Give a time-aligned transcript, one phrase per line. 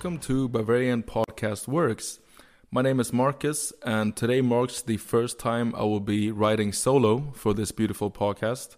[0.00, 2.20] welcome to Bavarian Podcast Works.
[2.70, 7.34] My name is Marcus, and today marks the first time I will be writing solo
[7.34, 8.76] for this beautiful podcast,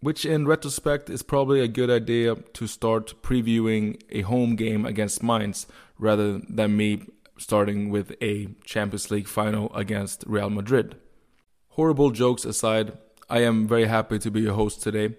[0.00, 5.22] which in retrospect is probably a good idea to start previewing a home game against
[5.22, 5.66] Mainz
[5.98, 7.04] rather than me
[7.38, 10.96] starting with a Champions League final against Real Madrid.
[11.68, 12.92] Horrible jokes aside,
[13.30, 15.16] I am very happy to be your host today,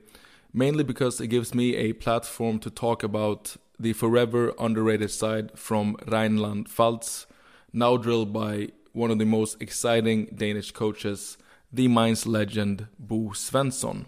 [0.53, 5.95] mainly because it gives me a platform to talk about the forever underrated side from
[6.05, 7.25] Rhineland Pfalz,
[7.71, 11.37] now drilled by one of the most exciting Danish coaches,
[11.71, 14.05] the Mainz legend Bo Svensson.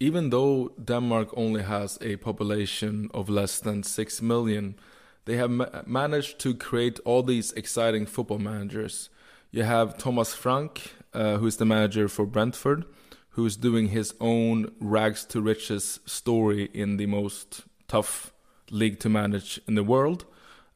[0.00, 4.76] Even though Denmark only has a population of less than 6 million,
[5.24, 9.10] they have ma- managed to create all these exciting football managers.
[9.50, 12.84] You have Thomas Frank, uh, who is the manager for Brentford,
[13.30, 18.32] who is doing his own rags to riches story in the most tough
[18.70, 20.24] league to manage in the world.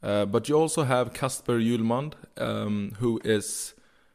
[0.02, 3.74] Uh, but you also have Kasper Hjulmand, um, who is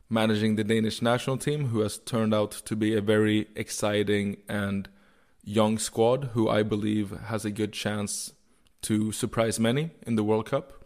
[0.10, 4.90] managing the Danish national team, who has turned out to be a very exciting and
[5.44, 8.34] young squad, who I believe has a good chance
[8.82, 10.84] to surprise many in the World Cup.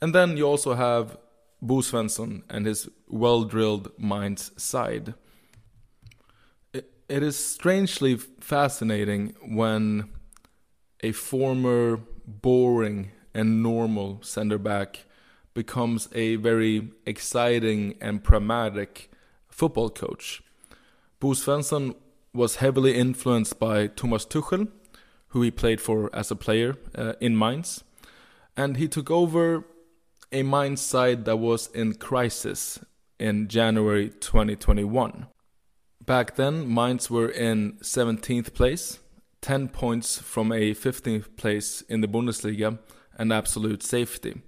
[0.00, 1.18] And then you also have
[1.60, 5.14] Bo Svensson and his well drilled Mainz side.
[6.72, 10.08] It, it is strangely fascinating when
[11.02, 15.04] a former boring and normal center back
[15.54, 19.10] becomes a very exciting and pragmatic
[19.48, 20.42] football coach.
[21.20, 21.94] Bo Svensson
[22.32, 24.68] was heavily influenced by Thomas Tuchel,
[25.28, 27.84] who he played for as a player uh, in Mainz,
[28.56, 29.64] and he took over
[30.30, 32.78] a Mainz side that was in crisis
[33.18, 35.26] in January 2021.
[36.04, 38.98] Back then, Mainz were in 17th place
[39.42, 42.78] 10 points from a 15th place in the Bundesliga
[43.18, 44.40] and absolute safety.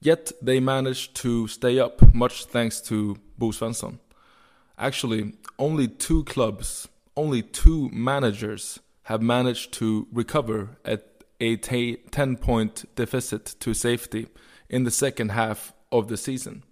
[0.00, 3.98] Yet they managed to stay up, much thanks to Bo Svensson.
[4.78, 12.84] Actually, only two clubs, only two managers have managed to recover at a 10 point
[12.94, 14.28] deficit to safety
[14.68, 16.62] in the second half of the season.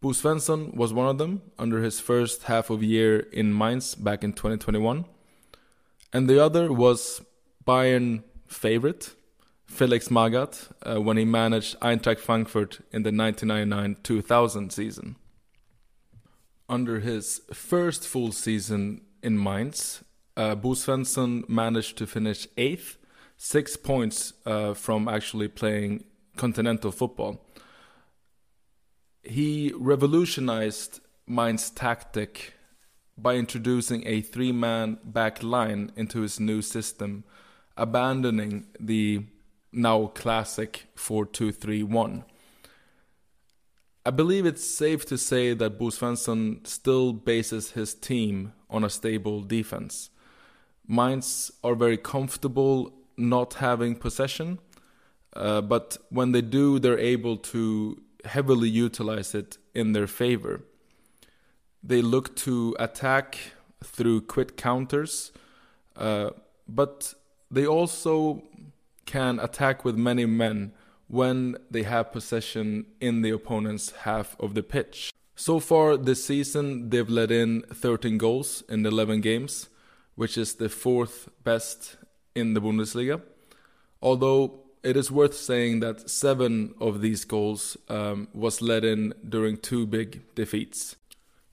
[0.00, 4.24] Bo Svensson was one of them under his first half of year in Mainz back
[4.24, 5.04] in 2021
[6.12, 7.22] and the other was
[7.66, 9.14] Bayern favorite
[9.72, 15.16] Felix Magath uh, when he managed Eintracht Frankfurt in the 1999-2000 season.
[16.68, 20.04] Under his first full season in Mainz,
[20.36, 22.98] uh, Bo Svensson managed to finish eighth,
[23.36, 26.04] six points uh, from actually playing
[26.36, 27.44] continental football.
[29.22, 32.54] He revolutionized Mainz tactic
[33.22, 37.24] by introducing a three man back line into his new system,
[37.76, 39.24] abandoning the
[39.72, 42.24] now classic 4 2 3 1.
[44.04, 48.90] I believe it's safe to say that Bo Svensson still bases his team on a
[48.90, 50.10] stable defense.
[50.88, 54.58] Mainz are very comfortable not having possession,
[55.34, 60.64] uh, but when they do, they're able to heavily utilize it in their favor.
[61.82, 63.38] They look to attack
[63.82, 65.32] through quick counters,
[65.96, 66.30] uh,
[66.68, 67.14] but
[67.50, 68.42] they also
[69.04, 70.72] can attack with many men
[71.08, 75.12] when they have possession in the opponent's half of the pitch.
[75.34, 79.68] So far this season, they've let in 13 goals in 11 games,
[80.14, 81.96] which is the fourth best
[82.34, 83.20] in the Bundesliga.
[84.00, 89.56] Although it is worth saying that seven of these goals um, was let in during
[89.56, 90.96] two big defeats.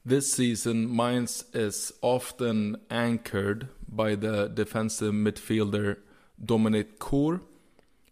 [0.09, 5.97] This season, Mainz is often anchored by the defensive midfielder
[6.43, 7.41] Dominik Kohr,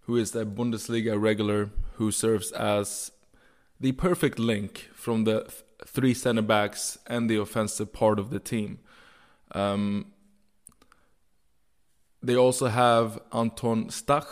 [0.02, 3.12] who is a Bundesliga regular who serves as
[3.80, 8.40] the perfect link from the th- three center backs and the offensive part of the
[8.40, 8.78] team.
[9.56, 10.14] Um,
[12.22, 14.28] they also have Anton Stach,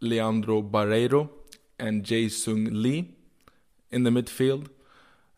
[0.00, 1.28] Leandro Barreiro,
[1.78, 3.10] and Jae Sung Lee
[3.90, 4.68] in the midfield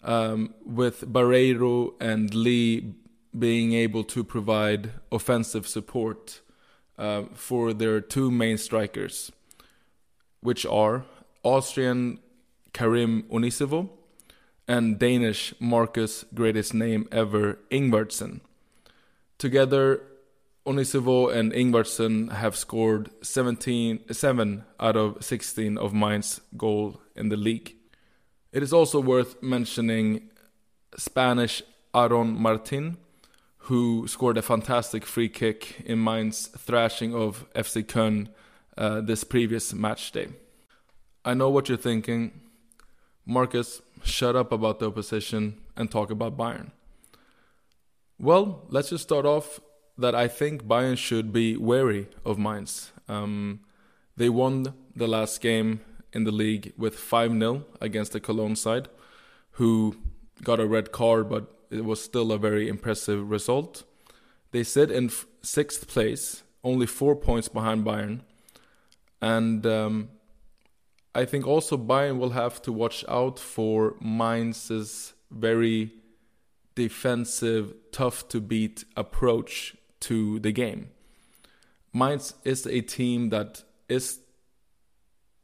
[0.02, 2.94] um, with Barreiro and Lee
[3.36, 6.40] being able to provide offensive support
[6.98, 9.32] uh, for their two main strikers,
[10.40, 11.04] which are
[11.42, 12.18] Austrian
[12.72, 13.88] Karim Onisiwo
[14.68, 18.40] and Danish Marcus greatest name ever Ingvartsen.
[19.38, 20.02] Together,
[20.64, 27.36] Onisiwo and Ingvartsen have scored 17, 7 out of 16 of Mainz goal in the
[27.36, 27.74] league.
[28.52, 30.28] It is also worth mentioning
[30.96, 31.62] Spanish
[31.94, 32.98] Aaron Martin,
[33.66, 38.28] who scored a fantastic free kick in Mainz thrashing of FC Köln
[38.76, 40.28] uh, this previous match day.
[41.24, 42.40] I know what you're thinking.
[43.24, 46.72] Marcus, shut up about the opposition and talk about Bayern.
[48.18, 49.60] Well, let's just start off
[49.96, 52.92] that I think Bayern should be wary of Mainz.
[53.08, 53.60] Um,
[54.16, 55.80] they won the last game
[56.12, 58.88] in the league with 5 0 against the Cologne side,
[59.52, 59.96] who
[60.42, 63.84] got a red card, but it was still a very impressive result.
[64.50, 68.20] They sit in f- sixth place, only four points behind Bayern.
[69.20, 70.10] And um,
[71.14, 75.92] I think also Bayern will have to watch out for Mainz's very
[76.74, 80.90] defensive, tough to beat approach to the game.
[81.92, 84.20] Mainz is a team that is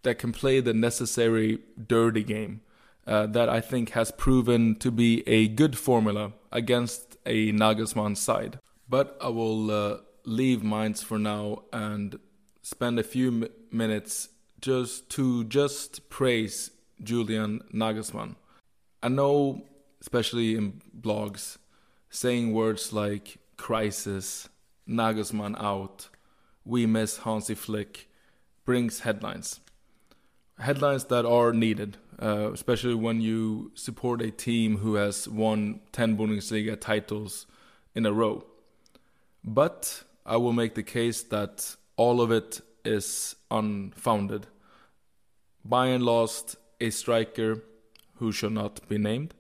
[0.03, 2.61] that can play the necessary dirty game
[3.07, 8.59] uh, that I think has proven to be a good formula against a Nagelsmann side.
[8.89, 12.19] But I will uh, leave Mainz for now and
[12.63, 14.29] spend a few m- minutes
[14.61, 16.71] just to just praise
[17.03, 18.37] Julian Nagelsmann.
[19.03, 19.63] I know,
[20.01, 21.59] especially in blogs,
[22.11, 24.49] saying words like crisis,
[24.89, 26.09] Nagelsmann out,
[26.65, 28.09] we miss Hansi Flick
[28.65, 29.61] brings headlines.
[30.59, 36.17] Headlines that are needed, uh, especially when you support a team who has won 10
[36.17, 37.47] Bundesliga titles
[37.95, 38.45] in a row.
[39.45, 44.47] But I will make the case that all of it is unfounded.
[45.67, 47.63] Bayern lost a striker
[48.17, 49.35] who shall not be named,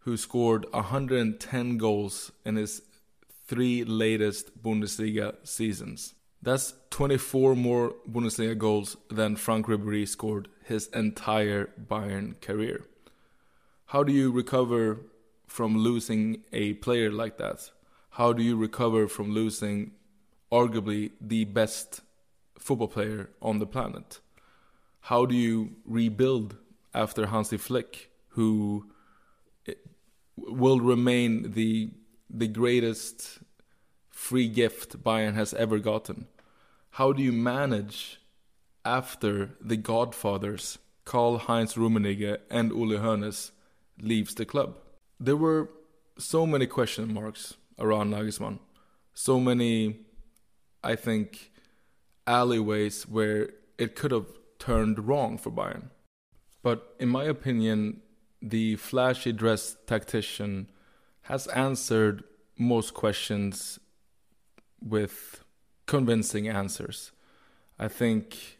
[0.00, 2.82] who scored 110 goals in his
[3.46, 6.14] three latest Bundesliga seasons.
[6.42, 12.84] That's 24 more Bundesliga goals than Franck Ribéry scored his entire Bayern career.
[13.86, 14.98] How do you recover
[15.46, 17.70] from losing a player like that?
[18.10, 19.92] How do you recover from losing
[20.50, 22.00] arguably the best
[22.58, 24.20] football player on the planet?
[25.00, 26.56] How do you rebuild
[26.94, 28.86] after Hansi Flick, who
[29.68, 29.74] eh,
[30.36, 31.90] will remain the
[32.30, 33.38] the greatest
[34.10, 36.26] free gift Bayern has ever gotten?
[36.92, 38.18] How do you manage
[38.84, 43.50] after the godfathers Karl Heinz Rummenigge and Uli Hoeneß
[44.00, 44.76] leaves the club?
[45.20, 45.70] There were
[46.18, 48.58] so many question marks around Nagelsmann.
[49.14, 50.00] So many,
[50.82, 51.52] I think,
[52.26, 54.26] alleyways where it could have
[54.58, 55.90] turned wrong for Bayern.
[56.62, 58.00] But in my opinion,
[58.40, 60.70] the flashy dressed tactician
[61.22, 62.24] has answered
[62.58, 63.78] most questions
[64.80, 65.44] with
[65.86, 67.12] convincing answers.
[67.78, 68.58] I think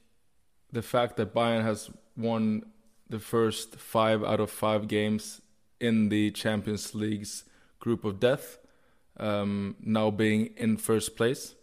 [0.74, 2.64] the fact that Bayern has won
[3.08, 5.40] the first five out of five games
[5.80, 7.44] in the Champions League's
[7.78, 8.58] group of death
[9.18, 11.54] um, now being in first place,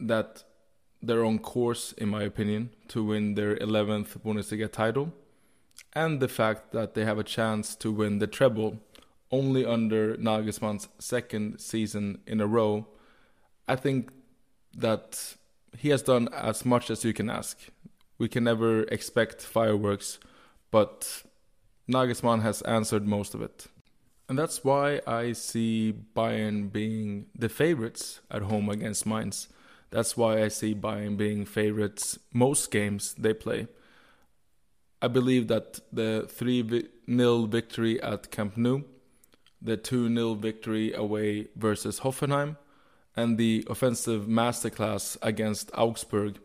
[0.00, 0.44] that
[1.02, 5.12] they're on course, in my opinion, to win their 11th Bundesliga title,
[5.94, 8.78] and the fact that they have a chance to win the treble
[9.30, 12.86] only under Nagelsmann's second season in a row,
[13.68, 14.12] I think
[14.74, 15.36] that
[15.78, 17.58] he has done as much as you can ask.
[18.18, 20.18] We can never expect fireworks,
[20.70, 21.22] but
[21.88, 23.66] Nagelsmann has answered most of it.
[24.28, 29.48] And that's why I see Bayern being the favorites at home against Mainz.
[29.90, 33.68] That's why I see Bayern being favorites most games they play.
[35.00, 38.82] I believe that the 3 0 victory at Camp Nou,
[39.62, 42.56] the 2 0 victory away versus Hoffenheim,
[43.16, 46.38] and the offensive masterclass against Augsburg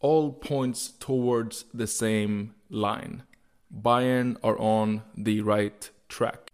[0.00, 3.22] all points towards the same line.
[3.74, 6.50] Bayern are on the right track.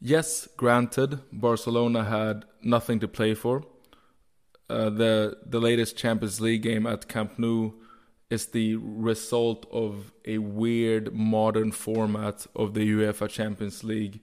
[0.00, 3.64] Yes, granted, Barcelona had nothing to play for.
[4.70, 7.72] Uh, the the latest Champions League game at Camp Nou
[8.30, 14.20] is the result of a weird modern format of the UEFA Champions League,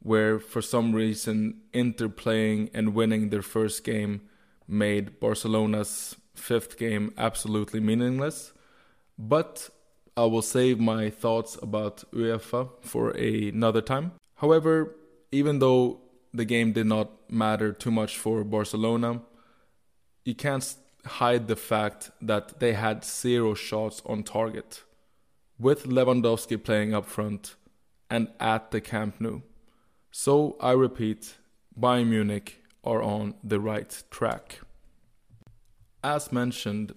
[0.00, 4.22] where for some reason Inter playing and winning their first game
[4.66, 8.52] made Barcelona's fifth game absolutely meaningless.
[9.18, 9.70] But
[10.16, 14.12] I will save my thoughts about UEFA for another time.
[14.36, 14.94] However,
[15.32, 16.00] even though
[16.32, 19.22] the game did not matter too much for Barcelona,
[20.24, 20.74] you can't
[21.04, 24.82] hide the fact that they had zero shots on target,
[25.58, 27.56] with Lewandowski playing up front
[28.10, 29.40] and at the Camp Nou.
[30.10, 31.34] So I repeat,
[31.78, 34.60] Bayern Munich are on the right track.
[36.02, 36.94] As mentioned,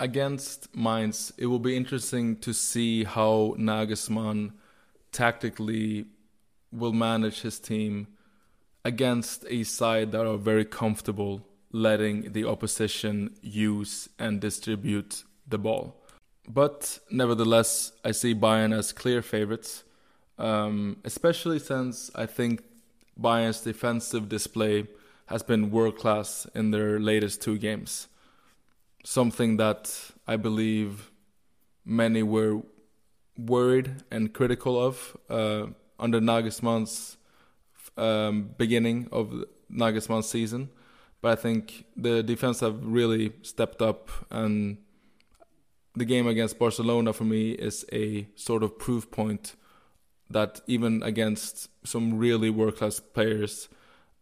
[0.00, 4.52] against Mainz, it will be interesting to see how Nagelsmann
[5.12, 6.06] tactically
[6.72, 8.08] will manage his team
[8.84, 15.96] against a side that are very comfortable letting the opposition use and distribute the ball.
[16.48, 19.84] But nevertheless, I see Bayern as clear favorites,
[20.38, 22.64] um, especially since I think
[23.20, 24.86] Bayern's defensive display
[25.26, 28.08] has been world class in their latest two games.
[29.04, 29.94] Something that
[30.26, 31.10] I believe
[31.84, 32.62] many were
[33.36, 35.66] worried and critical of uh,
[35.98, 37.16] under Nagelsmann's
[37.96, 40.70] um, beginning of Nagelsmann's season.
[41.20, 44.76] But I think the defense have really stepped up, and
[45.96, 49.54] the game against Barcelona for me is a sort of proof point
[50.30, 53.68] that even against some really world class players,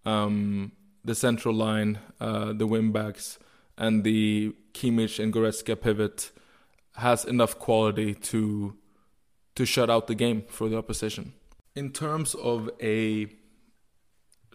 [0.04, 0.72] um,
[1.04, 3.38] the central line, uh, the wingbacks,
[3.78, 6.30] and the Kimmich and Goretzka pivot
[6.96, 8.76] has enough quality to
[9.54, 11.34] to shut out the game for the opposition.
[11.74, 13.28] In terms of a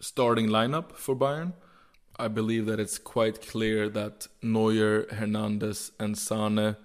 [0.00, 1.52] starting lineup for Bayern,
[2.18, 6.76] I believe that it's quite clear that Neuer, Hernandez, and Sane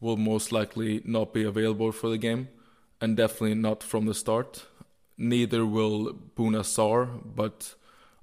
[0.00, 2.48] will most likely not be available for the game,
[3.00, 4.66] and definitely not from the start.
[5.16, 7.74] Neither will Bouna Sarr, but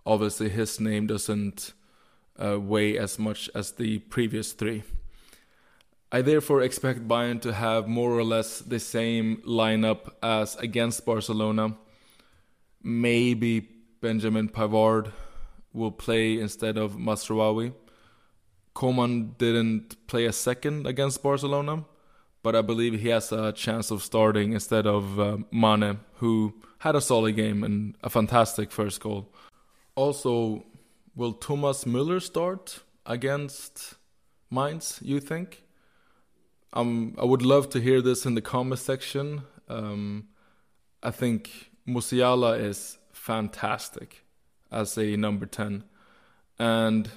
[0.05, 1.73] obviously his name doesn't
[2.43, 4.83] uh, weigh as much as the previous three.
[6.11, 11.75] I therefore expect Bayern to have more or less the same lineup as against Barcelona.
[12.81, 13.67] Maybe
[13.99, 15.11] Benjamin Pavard
[15.73, 17.73] will play instead of Mazraoui.
[18.73, 21.83] Coman didn't play a second against Barcelona,
[22.43, 26.95] but I believe he has a chance of starting instead of uh, Mane, who had
[26.95, 29.33] a solid game and a fantastic first goal.
[29.95, 30.65] Also,
[31.15, 33.95] will Thomas Müller start against
[34.51, 35.63] Mainz, you think?
[36.73, 39.41] Um, I would love to hear this in the comment section.
[39.67, 40.27] Um,
[41.01, 44.23] I think Musiala is fantastic
[44.71, 45.83] as a number 10.
[46.59, 47.09] And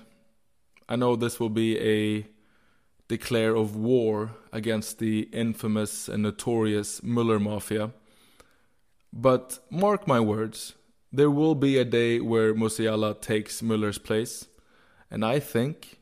[0.89, 2.27] I know this will be a
[3.11, 7.91] declare of war against the infamous and notorious Muller Mafia.
[9.13, 10.75] But mark my words,
[11.13, 14.47] there will be a day where Musiala takes Muller's place,
[15.11, 15.99] and I think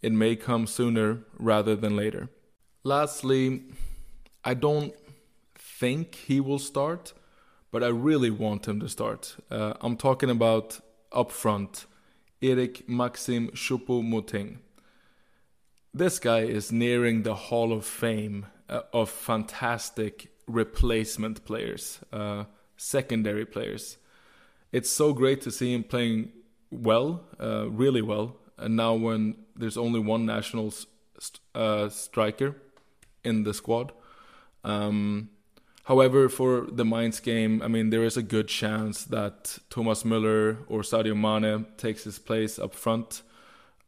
[0.00, 2.30] it may come sooner rather than later.
[2.84, 3.64] Lastly,
[4.42, 4.94] I don't
[5.58, 7.12] think he will start,
[7.70, 9.36] but I really want him to start.
[9.50, 10.80] Uh, I'm talking about
[11.12, 11.84] up front,
[12.40, 14.60] Eric Maxim Choupo-Moting.
[15.96, 22.44] This guy is nearing the Hall of Fame uh, of fantastic replacement players, uh,
[22.76, 23.96] secondary players.
[24.72, 26.32] It's so great to see him playing
[26.70, 28.36] well, uh, really well.
[28.58, 32.56] And now when there's only one national st- uh, striker
[33.24, 33.92] in the squad.
[34.64, 35.30] Um,
[35.84, 40.58] however, for the Mainz game, I mean, there is a good chance that Thomas Müller
[40.68, 43.22] or Sadio Mane takes his place up front.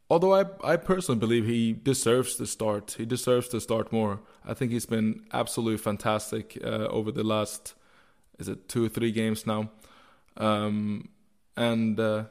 [0.09, 2.95] Although I, I personally believe he deserves to start.
[2.97, 4.21] He deserves to start more.
[4.43, 7.75] I think he's been absolutely fantastic uh, over the last,
[8.39, 9.69] is it two or three games now?
[10.37, 11.09] Um,
[11.55, 12.23] and uh,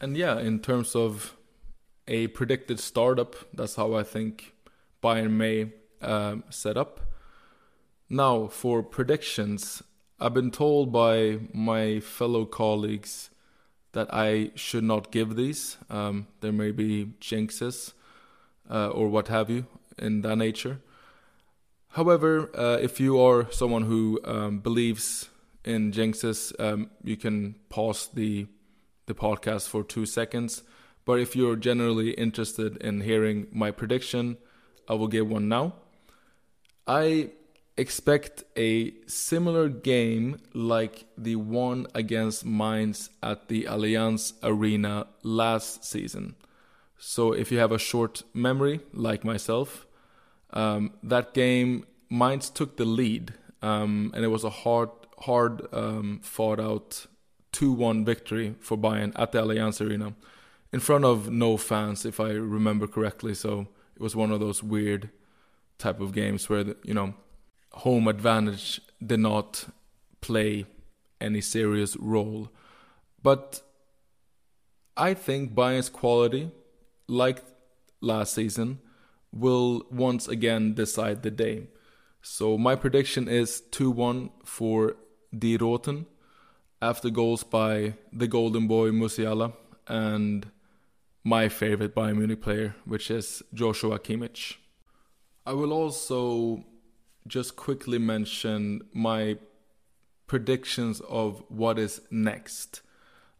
[0.00, 1.36] and yeah, in terms of
[2.06, 4.54] a predicted startup, that's how I think
[5.02, 7.00] Bayern may um, set up.
[8.10, 9.82] Now, for predictions,
[10.20, 13.30] I've been told by my fellow colleagues
[13.98, 15.76] that I should not give these.
[15.90, 17.94] Um, there may be jinxes
[18.70, 19.66] uh, or what have you
[19.98, 20.78] in that nature.
[21.88, 25.30] However, uh, if you are someone who um, believes
[25.64, 28.46] in jinxes, um, you can pause the
[29.06, 30.62] the podcast for two seconds.
[31.04, 34.36] But if you're generally interested in hearing my prediction,
[34.86, 35.74] I will give one now.
[36.86, 37.30] I
[37.78, 46.34] expect a similar game like the one against Mainz at the Allianz Arena last season.
[46.98, 49.86] So, if you have a short memory, like myself,
[50.50, 56.18] um, that game Mainz took the lead, um, and it was a hard, hard um,
[56.22, 57.06] fought out
[57.52, 60.14] 2-1 victory for Bayern at the Allianz Arena,
[60.72, 63.34] in front of no fans, if I remember correctly.
[63.34, 65.10] So it was one of those weird
[65.78, 67.14] type of games where the, you know
[67.72, 69.66] home advantage did not
[70.20, 70.66] play
[71.20, 72.50] any serious role.
[73.22, 73.62] But
[74.96, 76.50] I think Bayern's quality,
[77.06, 77.42] like
[78.00, 78.80] last season,
[79.32, 81.68] will once again decide the day.
[82.22, 84.96] So my prediction is 2-1 for
[85.36, 86.06] Die Roten
[86.80, 89.52] after goals by the golden boy Musiala
[89.86, 90.50] and
[91.24, 94.56] my favorite Bayern Munich player, which is Joshua Kimmich.
[95.44, 96.64] I will also
[97.28, 99.36] just quickly mention my
[100.26, 102.80] predictions of what is next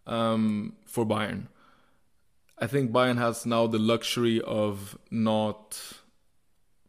[0.07, 1.49] um, for Bayern.
[2.59, 5.81] I think Bayern has now the luxury of not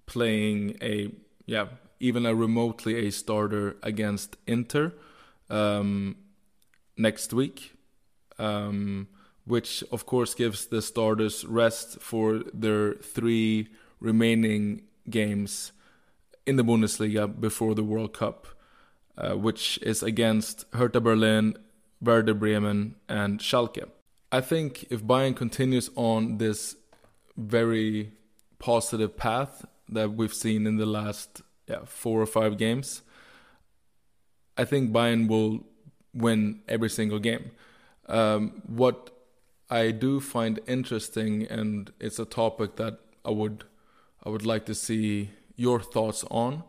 [0.06, 1.12] playing a
[1.46, 1.68] yeah
[2.00, 4.94] even a remotely a starter against Inter
[5.50, 6.16] um,
[6.98, 7.74] next week,
[8.40, 9.08] um,
[9.46, 13.68] which of course gives the starters rest for their three
[14.00, 15.72] remaining games
[16.50, 18.48] in the Bundesliga before the World Cup,
[19.16, 21.56] uh, which is against Hertha Berlin,
[22.02, 23.88] Werder Bremen, and Schalke.
[24.32, 26.76] I think if Bayern continues on this
[27.38, 28.14] very
[28.58, 33.04] positive path that we've seen in the last yeah, four or five games,
[34.58, 35.68] I think Bayern will
[36.16, 37.52] win every single game.
[38.08, 39.12] Um, what
[39.70, 43.66] I do find interesting, and it's a topic that I would
[44.26, 46.64] I would like to see your thoughts on,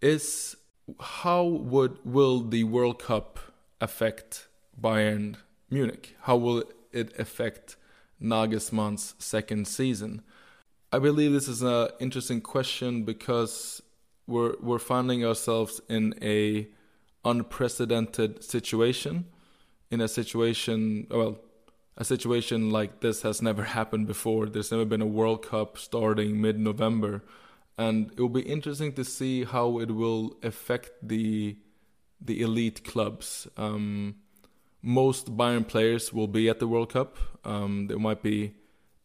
[0.00, 0.56] is
[1.00, 3.38] how would will the World Cup
[3.80, 4.48] affect
[4.80, 5.36] Bayern
[5.70, 6.16] Munich?
[6.22, 7.76] How will it affect
[8.22, 10.22] Nagelsmann's second season?
[10.92, 13.82] I believe this is an interesting question because
[14.26, 16.68] we're we're finding ourselves in a
[17.22, 19.26] unprecedented situation,
[19.90, 21.38] in a situation well,
[21.98, 24.46] a situation like this has never happened before.
[24.46, 27.22] There's never been a World Cup starting mid-November,
[27.78, 31.56] and it will be interesting to see how it will affect the
[32.20, 33.46] the elite clubs.
[33.56, 34.16] Um,
[34.82, 37.16] most Bayern players will be at the World Cup.
[37.44, 38.54] Um, there might be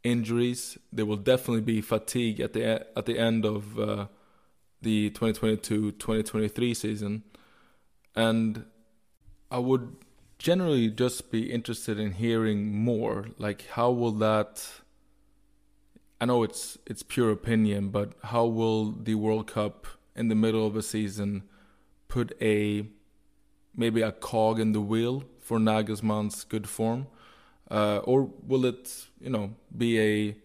[0.03, 0.77] injuries.
[0.93, 4.07] There will definitely be fatigue at the at the end of uh,
[4.81, 7.23] the 2022-2023 season,
[8.15, 8.65] and
[9.49, 9.97] I would
[10.39, 13.27] generally just be interested in hearing more.
[13.37, 14.80] Like, how will that?
[16.21, 20.67] I know it's it's pure opinion, but how will the World Cup in the middle
[20.67, 21.41] of a season
[22.07, 22.85] put a
[23.75, 27.07] maybe a cog in the wheel for Nagelsmann's good form?
[27.71, 30.35] Uh, or will it, you know, be a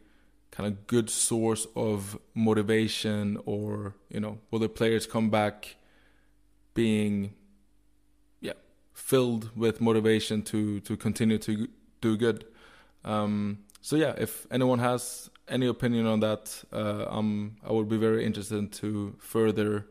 [0.51, 5.77] kind of good source of motivation, or you know, will the players come back
[6.73, 7.35] being,
[8.41, 8.55] yeah,
[8.95, 11.69] filled with motivation to to continue to
[12.01, 12.47] do good?
[13.05, 17.97] Um, so yeah, if anyone has any opinion on that, uh, um, I would be
[17.97, 19.87] very interested to further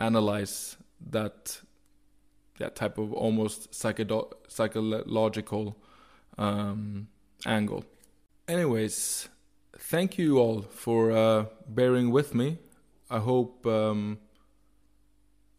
[0.00, 0.76] analyze
[1.10, 1.60] that
[2.58, 5.76] that type of almost psycholo- psychological
[6.38, 7.06] um,
[7.46, 7.84] angle.
[8.48, 9.28] Anyways,
[9.78, 12.58] thank you all for uh, bearing with me.
[13.10, 14.18] I hope um,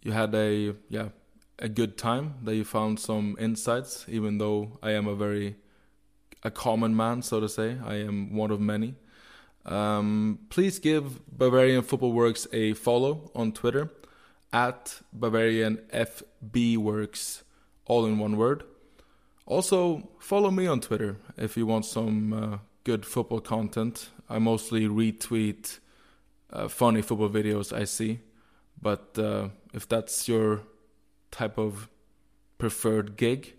[0.01, 1.09] you had a yeah
[1.57, 4.05] a good time that you found some insights.
[4.07, 5.55] Even though I am a very
[6.43, 8.95] a common man, so to say, I am one of many.
[9.69, 13.91] Um, please give Bavarian Football Works a follow on Twitter
[14.51, 17.43] at Bavarian FB Works,
[17.85, 18.63] all in one word.
[19.45, 24.09] Also, follow me on Twitter if you want some uh, good football content.
[24.27, 25.77] I mostly retweet
[26.51, 28.21] uh, funny football videos I see,
[28.81, 30.61] but uh, if that's your
[31.29, 31.89] type of
[32.57, 33.53] preferred gig,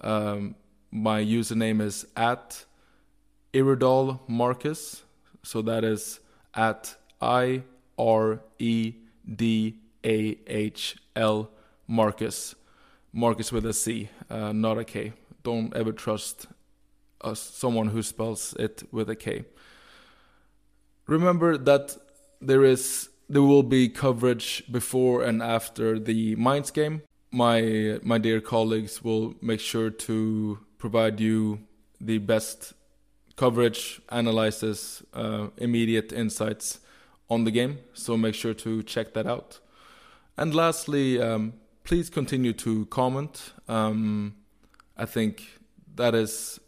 [0.00, 0.56] um,
[0.90, 2.64] my username is at
[3.54, 5.04] Iredahl Marcus.
[5.44, 6.20] So that is
[6.54, 7.62] at I
[7.98, 8.94] R E
[9.34, 11.50] D A H L
[11.86, 12.54] Marcus.
[13.12, 15.12] Marcus with a C, uh, not a K.
[15.42, 16.46] Don't ever trust
[17.20, 19.44] uh, someone who spells it with a K.
[21.06, 21.96] Remember that
[22.40, 27.02] there is there will be coverage before and after the Mainz game.
[27.30, 31.60] My my dear colleagues will make sure to provide you
[32.00, 32.74] the best
[33.42, 36.78] coverage, analysis, uh, immediate insights
[37.28, 37.78] on the game.
[37.92, 39.58] So make sure to check that out.
[40.36, 43.52] And lastly, um, please continue to comment.
[43.66, 44.36] Um,
[44.96, 45.58] I think
[45.96, 46.60] that is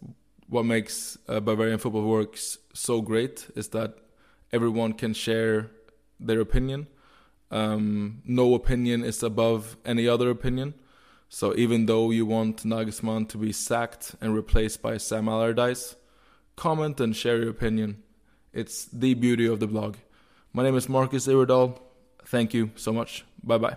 [0.49, 3.91] what makes uh, Bavarian Football Works so great is that
[4.53, 5.71] everyone can share
[6.19, 6.89] their opinion.
[7.53, 10.75] Um, no opinion is above any other opinion.
[11.29, 15.95] So even though you want Nagelsmann to be sacked and replaced by Sam Allardyce,
[16.57, 18.03] comment and share your opinion.
[18.53, 19.97] It's the beauty of the blog.
[20.53, 21.79] My name is Marcus Iredahl.
[22.27, 23.25] Thank you so much.
[23.43, 23.77] Bye bye.